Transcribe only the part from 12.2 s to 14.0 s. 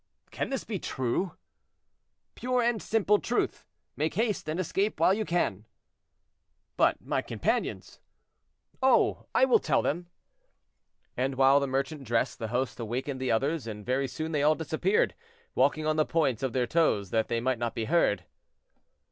the host awakened the others, and